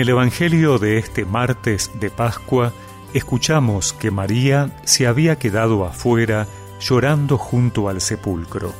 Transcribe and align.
el 0.00 0.08
Evangelio 0.08 0.78
de 0.78 0.96
este 0.96 1.26
martes 1.26 1.90
de 2.00 2.08
Pascua 2.08 2.72
escuchamos 3.12 3.92
que 3.92 4.10
María 4.10 4.74
se 4.84 5.06
había 5.06 5.36
quedado 5.36 5.84
afuera 5.84 6.46
llorando 6.80 7.36
junto 7.36 7.88
al 7.88 8.00
sepulcro. 8.00 8.72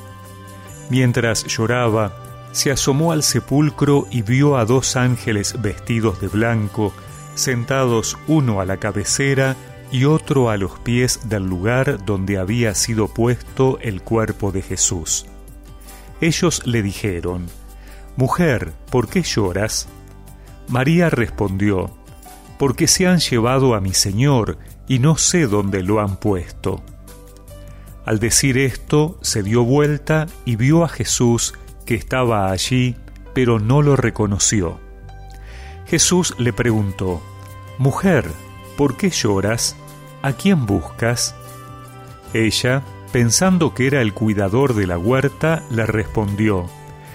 Mientras 0.89 1.45
lloraba, 1.45 2.15
se 2.53 2.71
asomó 2.71 3.13
al 3.13 3.23
sepulcro 3.23 4.07
y 4.11 4.23
vio 4.23 4.57
a 4.57 4.65
dos 4.65 4.97
ángeles 4.97 5.61
vestidos 5.61 6.23
de 6.23 6.29
blanco, 6.29 6.95
sentados 7.35 8.17
uno 8.27 8.63
a 8.63 8.65
la 8.65 8.79
cabecera 8.79 9.57
y 9.93 10.07
otro 10.07 10.49
a 10.49 10.57
los 10.57 10.79
pies 10.79 11.29
del 11.29 11.45
lugar 11.45 12.03
donde 12.07 12.39
había 12.39 12.75
sido 12.75 13.09
puesto 13.09 13.79
el 13.83 14.01
cuerpo 14.01 14.53
de 14.53 14.63
Jesús. 14.63 15.27
Ellos 16.23 16.67
le 16.67 16.83
dijeron, 16.83 17.47
Mujer, 18.17 18.73
¿por 18.91 19.09
qué 19.09 19.23
lloras? 19.23 19.87
María 20.71 21.11
respondió, 21.11 21.91
Porque 22.59 22.87
se 22.87 23.07
han 23.07 23.19
llevado 23.19 23.75
a 23.75 23.81
mi 23.81 23.93
Señor 23.93 24.59
y 24.87 25.01
no 25.01 25.17
sé 25.17 25.47
dónde 25.47 25.83
lo 25.83 26.01
han 26.01 26.17
puesto. 26.17 26.83
Al 28.05 28.19
decir 28.19 28.57
esto, 28.57 29.19
se 29.21 29.43
dio 29.43 29.65
vuelta 29.65 30.27
y 30.45 30.57
vio 30.57 30.85
a 30.85 30.89
Jesús 30.89 31.55
que 31.85 31.95
estaba 31.97 32.51
allí, 32.51 32.97
pero 33.35 33.59
no 33.59 33.83
lo 33.83 33.97
reconoció. 33.97 34.79
Jesús 35.87 36.35
le 36.39 36.53
preguntó, 36.53 37.21
Mujer, 37.79 38.31
¿por 38.77 38.97
qué 38.97 39.11
lloras? 39.11 39.77
¿A 40.23 40.33
quién 40.33 40.67
buscas? 40.67 41.35
Ella, 42.33 42.83
pensando 43.13 43.75
que 43.75 43.89
era 43.89 44.03
el 44.03 44.15
cuidador 44.15 44.75
de 44.75 44.87
la 44.87 44.99
huerta, 44.99 45.65
le 45.71 45.85
respondió, 45.87 46.67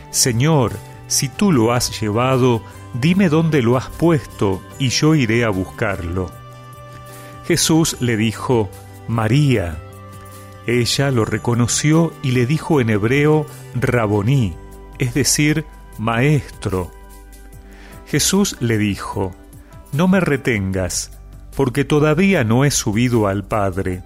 Señor, 0.09 0.73
si 1.07 1.29
tú 1.29 1.51
lo 1.51 1.71
has 1.71 1.99
llevado, 2.01 2.61
dime 2.99 3.29
dónde 3.29 3.61
lo 3.61 3.77
has 3.77 3.89
puesto, 3.89 4.61
y 4.79 4.89
yo 4.89 5.15
iré 5.15 5.43
a 5.43 5.49
buscarlo. 5.49 6.31
Jesús 7.47 7.97
le 7.99 8.17
dijo, 8.17 8.69
María. 9.07 9.77
Ella 10.67 11.11
lo 11.11 11.25
reconoció 11.25 12.11
y 12.23 12.31
le 12.31 12.45
dijo 12.47 12.81
en 12.81 12.89
hebreo, 12.89 13.45
Raboní, 13.75 14.55
es 14.97 15.13
decir, 15.13 15.65
Maestro. 15.99 16.91
Jesús 18.07 18.57
le 18.59 18.77
dijo, 18.77 19.35
No 19.91 20.07
me 20.07 20.19
retengas, 20.19 21.11
porque 21.55 21.85
todavía 21.85 22.43
no 22.43 22.65
he 22.65 22.71
subido 22.71 23.27
al 23.27 23.43
Padre. 23.43 24.03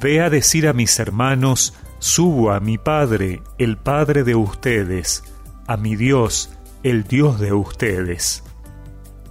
Ve 0.00 0.20
a 0.20 0.30
decir 0.30 0.66
a 0.66 0.72
mis 0.72 0.98
hermanos, 0.98 1.74
subo 1.98 2.52
a 2.52 2.60
mi 2.60 2.78
Padre, 2.78 3.42
el 3.58 3.76
Padre 3.76 4.24
de 4.24 4.34
ustedes, 4.34 5.24
a 5.66 5.76
mi 5.76 5.96
Dios, 5.96 6.50
el 6.82 7.04
Dios 7.04 7.40
de 7.40 7.52
ustedes. 7.52 8.44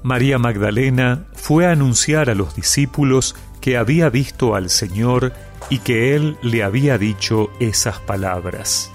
María 0.03 0.37
Magdalena 0.37 1.25
fue 1.33 1.65
a 1.65 1.71
anunciar 1.71 2.29
a 2.29 2.35
los 2.35 2.55
discípulos 2.55 3.35
que 3.61 3.77
había 3.77 4.09
visto 4.09 4.55
al 4.55 4.69
Señor 4.69 5.33
y 5.69 5.79
que 5.79 6.15
Él 6.15 6.37
le 6.41 6.63
había 6.63 6.97
dicho 6.97 7.49
esas 7.59 7.99
palabras. 7.99 8.91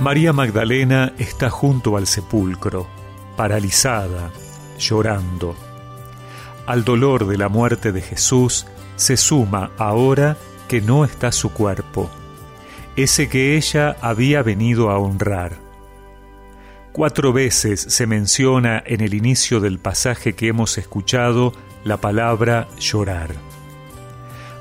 María 0.00 0.32
Magdalena 0.32 1.12
está 1.18 1.50
junto 1.50 1.98
al 1.98 2.06
sepulcro, 2.06 2.86
paralizada, 3.36 4.30
llorando. 4.78 5.54
Al 6.70 6.84
dolor 6.84 7.26
de 7.26 7.36
la 7.36 7.48
muerte 7.48 7.90
de 7.90 8.00
Jesús 8.00 8.64
se 8.94 9.16
suma 9.16 9.72
ahora 9.76 10.36
que 10.68 10.80
no 10.80 11.04
está 11.04 11.32
su 11.32 11.52
cuerpo, 11.52 12.08
ese 12.94 13.28
que 13.28 13.56
ella 13.56 13.96
había 14.00 14.44
venido 14.44 14.88
a 14.88 14.96
honrar. 15.00 15.56
Cuatro 16.92 17.32
veces 17.32 17.80
se 17.80 18.06
menciona 18.06 18.80
en 18.86 19.00
el 19.00 19.14
inicio 19.14 19.58
del 19.58 19.80
pasaje 19.80 20.34
que 20.34 20.46
hemos 20.46 20.78
escuchado 20.78 21.54
la 21.82 21.96
palabra 21.96 22.68
llorar. 22.78 23.30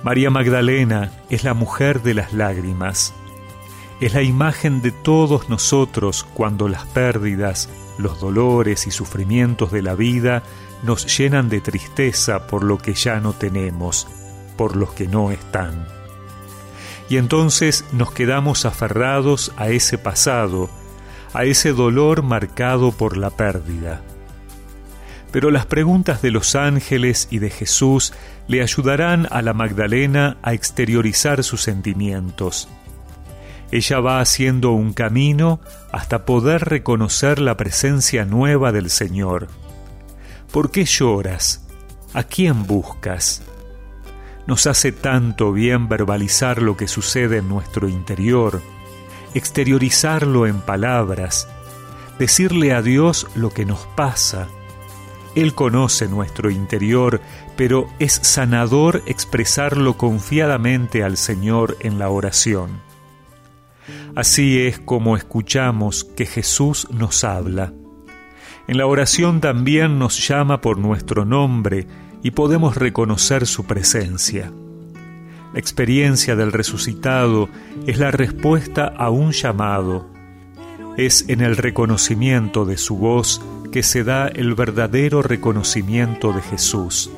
María 0.02 0.32
Magdalena 0.32 1.12
es 1.30 1.44
la 1.44 1.54
mujer 1.54 2.02
de 2.02 2.16
las 2.16 2.34
lágrimas 2.34 3.14
es 4.00 4.14
la 4.14 4.22
imagen 4.22 4.82
de 4.82 4.92
todos 4.92 5.50
nosotros 5.50 6.26
cuando 6.34 6.70
las 6.70 6.86
pérdidas, 6.86 7.70
los 7.98 8.22
dolores 8.22 8.88
y 8.88 8.92
sufrimientos 8.92 9.72
de 9.74 9.82
la 9.82 9.94
vida 9.94 10.42
nos 10.84 11.18
llenan 11.18 11.50
de 11.50 11.62
tristeza 11.62 12.48
por 12.48 12.64
lo 12.64 12.78
que 12.78 12.94
ya 12.94 13.20
no 13.20 13.34
tenemos, 13.34 14.08
por 14.58 14.76
los 14.76 14.92
que 14.94 15.08
no 15.08 15.32
están. 15.32 15.88
Y 17.10 17.18
entonces 17.18 17.86
nos 17.92 18.12
quedamos 18.12 18.66
aferrados 18.66 19.52
a 19.58 19.70
ese 19.70 19.98
pasado, 19.98 20.70
a 21.34 21.44
ese 21.44 21.74
dolor 21.74 22.24
marcado 22.24 22.92
por 22.92 23.18
la 23.18 23.30
pérdida. 23.30 24.02
Pero 25.32 25.52
las 25.52 25.66
preguntas 25.66 26.22
de 26.22 26.32
los 26.32 26.56
ángeles 26.56 27.28
y 27.30 27.40
de 27.40 27.50
Jesús 27.50 28.14
le 28.48 28.62
ayudarán 28.62 29.28
a 29.32 29.42
la 29.42 29.54
Magdalena 29.54 30.38
a 30.42 30.54
exteriorizar 30.54 31.44
sus 31.44 31.62
sentimientos 31.62 32.68
ella 33.72 34.00
va 34.00 34.20
haciendo 34.20 34.72
un 34.72 34.94
camino 34.94 35.60
hasta 35.92 36.26
poder 36.26 36.66
reconocer 36.66 37.40
la 37.40 37.56
presencia 37.56 38.26
nueva 38.26 38.72
del 38.72 38.90
Señor. 38.90 39.48
¿Por 40.52 40.72
qué 40.72 40.86
lloras? 40.86 41.64
¿A 42.14 42.24
quién 42.24 42.66
buscas? 42.66 43.44
Nos 44.48 44.66
hace 44.66 44.92
tanto 44.92 45.54
bien 45.54 45.88
verbalizar 45.88 46.60
lo 46.60 46.76
que 46.76 46.88
sucede 46.88 47.38
en 47.38 47.48
nuestro 47.48 47.88
interior, 47.88 48.64
exteriorizarlo 49.36 50.48
en 50.48 50.60
palabras, 50.62 51.48
decirle 52.18 52.74
a 52.74 52.82
Dios 52.82 53.28
lo 53.36 53.52
que 53.52 53.68
nos 53.68 53.86
pasa. 53.96 54.48
Él 55.36 55.54
conoce 55.54 56.08
nuestro 56.08 56.50
interior, 56.50 57.22
pero 57.56 57.88
es 58.00 58.14
sanador 58.14 59.04
expresarlo 59.06 59.98
confiadamente 59.98 61.04
al 61.04 61.18
Señor 61.18 61.78
en 61.82 62.00
la 62.00 62.10
oración. 62.10 62.82
Así 64.16 64.66
es 64.66 64.80
como 64.80 65.16
escuchamos 65.16 66.04
que 66.04 66.26
Jesús 66.26 66.88
nos 66.90 67.24
habla. 67.24 67.72
En 68.70 68.78
la 68.78 68.86
oración 68.86 69.42
también 69.42 69.98
nos 69.98 70.28
llama 70.28 70.62
por 70.62 70.78
nuestro 70.78 71.26
nombre 71.26 71.88
y 72.22 72.30
podemos 72.30 72.76
reconocer 72.76 73.48
su 73.48 73.66
presencia. 73.66 74.52
La 75.54 75.60
experiencia 75.60 76.36
del 76.36 76.52
resucitado 76.52 77.50
es 77.88 77.98
la 77.98 78.12
respuesta 78.12 78.86
a 78.86 79.10
un 79.10 79.32
llamado. 79.32 80.06
Es 80.98 81.28
en 81.30 81.42
el 81.42 81.58
reconocimiento 81.58 82.64
de 82.64 82.78
su 82.78 82.96
voz 82.96 83.42
que 83.72 83.82
se 83.82 84.04
da 84.04 84.28
el 84.28 84.54
verdadero 84.54 85.24
reconocimiento 85.24 86.32
de 86.32 86.44
Jesús. 86.44 87.10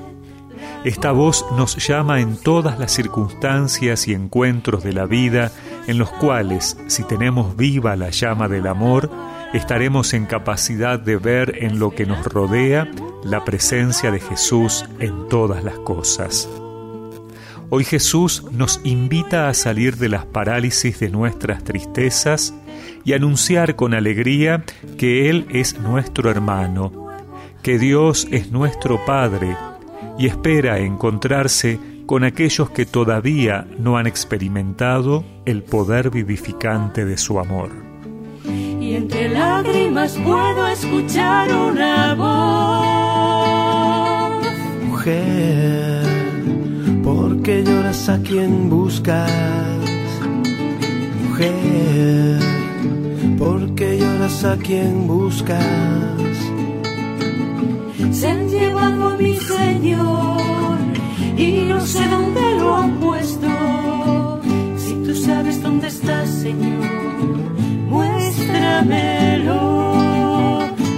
Esta 0.85 1.11
voz 1.11 1.45
nos 1.57 1.85
llama 1.85 2.21
en 2.21 2.37
todas 2.37 2.79
las 2.79 2.93
circunstancias 2.93 4.07
y 4.07 4.13
encuentros 4.13 4.85
de 4.85 4.93
la 4.93 5.05
vida 5.05 5.51
en 5.87 5.97
los 5.97 6.11
cuales, 6.11 6.77
si 6.87 7.03
tenemos 7.03 7.57
viva 7.57 7.97
la 7.97 8.09
llama 8.09 8.47
del 8.47 8.67
amor, 8.67 9.11
estaremos 9.53 10.13
en 10.13 10.25
capacidad 10.25 10.99
de 10.99 11.17
ver 11.17 11.63
en 11.63 11.79
lo 11.79 11.91
que 11.91 12.05
nos 12.05 12.25
rodea 12.25 12.89
la 13.23 13.43
presencia 13.43 14.11
de 14.11 14.19
Jesús 14.19 14.85
en 14.99 15.27
todas 15.27 15.63
las 15.63 15.77
cosas. 15.79 16.49
Hoy 17.69 17.83
Jesús 17.83 18.43
nos 18.51 18.81
invita 18.83 19.47
a 19.47 19.53
salir 19.53 19.97
de 19.97 20.09
las 20.09 20.25
parálisis 20.25 20.99
de 20.99 21.09
nuestras 21.09 21.63
tristezas 21.63 22.53
y 23.05 23.13
anunciar 23.13 23.75
con 23.75 23.93
alegría 23.93 24.63
que 24.97 25.29
Él 25.29 25.45
es 25.49 25.79
nuestro 25.79 26.29
hermano, 26.29 27.07
que 27.63 27.79
Dios 27.79 28.27
es 28.31 28.51
nuestro 28.51 29.03
Padre, 29.05 29.55
y 30.17 30.27
espera 30.27 30.79
encontrarse 30.79 31.79
con 32.05 32.23
aquellos 32.25 32.69
que 32.71 32.85
todavía 32.85 33.65
no 33.79 33.97
han 33.97 34.07
experimentado 34.07 35.23
el 35.45 35.63
poder 35.63 36.09
vivificante 36.09 37.05
de 37.05 37.17
su 37.17 37.39
amor. 37.39 37.90
Y 38.91 38.95
entre 38.95 39.29
lágrimas 39.29 40.17
puedo 40.21 40.67
escuchar 40.67 41.49
una 41.49 42.13
voz. 42.13 42.35
Mujer, 44.85 46.03
¿por 47.01 47.41
qué 47.41 47.63
lloras 47.63 48.09
a 48.09 48.21
quien 48.21 48.69
buscas? 48.69 49.31
Mujer, 51.23 52.41
¿por 53.39 53.73
qué 53.75 53.97
lloras 53.97 54.43
a 54.43 54.57
quien 54.57 55.07
buscas? 55.07 56.35
Se 58.11 58.27
han 58.27 58.49
llevado 58.49 59.07
a 59.11 59.15
mi 59.15 59.37
Señor 59.37 60.79
y 61.37 61.63
no 61.69 61.79
sé 61.79 62.05
dónde 62.09 62.41
lo 62.59 62.75
han 62.75 62.99
puesto. 62.99 63.47
Si 64.75 64.95
tú 64.95 65.15
sabes 65.15 65.63
dónde 65.63 65.87
está, 65.87 66.27
Señor, 66.27 67.00
muéstramelo, 68.81 69.61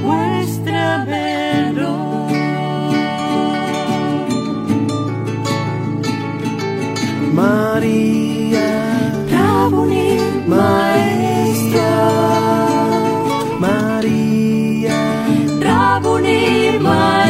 muéstramelo. 0.04 1.92
María, 7.34 8.70
Rabuni, 9.30 10.18
maestra. 10.48 11.92
María, 13.60 15.00
Rabuni, 15.60 16.80
maestra. 16.80 17.23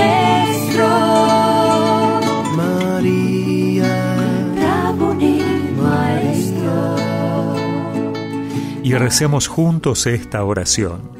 Recemos 8.99 9.47
juntos 9.47 10.07
esta 10.07 10.43
oración. 10.43 11.11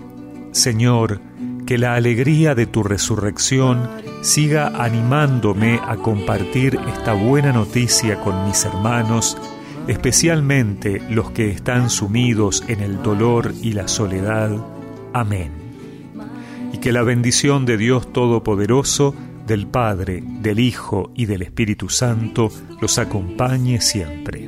Señor, 0.51 1.21
que 1.65 1.77
la 1.77 1.95
alegría 1.95 2.55
de 2.55 2.65
tu 2.65 2.83
resurrección 2.83 3.89
siga 4.21 4.83
animándome 4.83 5.79
a 5.85 5.95
compartir 5.95 6.79
esta 6.87 7.13
buena 7.13 7.51
noticia 7.51 8.19
con 8.19 8.45
mis 8.45 8.65
hermanos, 8.65 9.37
especialmente 9.87 11.01
los 11.09 11.31
que 11.31 11.49
están 11.49 11.89
sumidos 11.89 12.63
en 12.67 12.81
el 12.81 13.01
dolor 13.01 13.53
y 13.61 13.73
la 13.73 13.87
soledad. 13.87 14.51
Amén. 15.13 15.51
Y 16.73 16.77
que 16.77 16.91
la 16.91 17.03
bendición 17.03 17.65
de 17.65 17.77
Dios 17.77 18.11
Todopoderoso, 18.11 19.15
del 19.47 19.67
Padre, 19.67 20.23
del 20.25 20.59
Hijo 20.59 21.11
y 21.15 21.25
del 21.25 21.41
Espíritu 21.41 21.89
Santo 21.89 22.49
los 22.81 22.97
acompañe 22.97 23.81
siempre. 23.81 24.42